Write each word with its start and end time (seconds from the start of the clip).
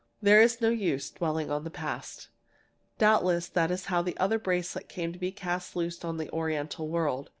There 0.19 0.41
is 0.41 0.59
no 0.61 0.69
use 0.69 1.11
dwelling 1.11 1.51
on 1.51 1.63
the 1.63 1.69
past. 1.69 2.29
"Doubtless 2.97 3.47
that 3.49 3.69
is 3.69 3.85
how 3.85 4.01
the 4.01 4.17
other 4.17 4.39
bracelet 4.39 4.89
came 4.89 5.13
to 5.13 5.19
be 5.19 5.31
cast 5.31 5.75
loose 5.75 6.03
on 6.03 6.17
the 6.17 6.27
Oriental 6.31 6.87
world. 6.87 7.29